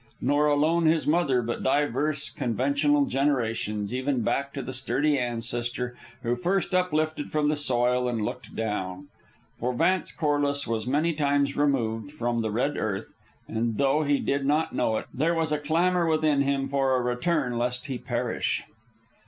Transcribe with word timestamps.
Nor 0.19 0.47
alone 0.47 0.87
his 0.87 1.05
mother, 1.05 1.43
but 1.43 1.61
divers 1.61 2.31
conventional 2.31 3.05
generations, 3.05 3.93
even 3.93 4.21
back 4.23 4.51
to 4.53 4.63
the 4.63 4.73
sturdy 4.73 5.19
ancestor 5.19 5.95
who 6.23 6.35
first 6.35 6.73
uplifted 6.73 7.29
from 7.29 7.49
the 7.49 7.55
soil 7.55 8.07
and 8.09 8.25
looked 8.25 8.55
down. 8.55 9.09
For 9.59 9.73
Vance 9.75 10.11
Corliss 10.11 10.65
was 10.67 10.87
many 10.87 11.13
times 11.13 11.55
removed 11.55 12.09
from 12.11 12.41
the 12.41 12.49
red 12.49 12.77
earth, 12.77 13.13
and, 13.47 13.77
though 13.77 14.01
he 14.01 14.17
did 14.17 14.43
not 14.43 14.73
know 14.73 14.97
it, 14.97 15.05
there 15.13 15.35
was 15.35 15.51
a 15.51 15.59
clamor 15.59 16.07
within 16.07 16.41
him 16.41 16.67
for 16.67 16.95
a 16.95 17.01
return 17.03 17.59
lest 17.59 17.85
he 17.85 17.99
perish. 17.99 18.63